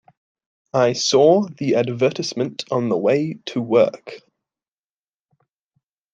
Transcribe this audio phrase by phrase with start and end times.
[0.73, 4.13] I saw the advertisement on the way to work.